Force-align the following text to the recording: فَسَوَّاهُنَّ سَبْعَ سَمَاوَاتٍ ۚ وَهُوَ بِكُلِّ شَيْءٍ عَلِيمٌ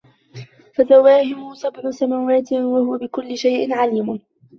فَسَوَّاهُنَّ 0.73 1.55
سَبْعَ 1.55 1.91
سَمَاوَاتٍ 1.91 2.47
ۚ 2.53 2.53
وَهُوَ 2.53 2.97
بِكُلِّ 2.97 3.37
شَيْءٍ 3.37 3.73
عَلِيمٌ 3.73 4.19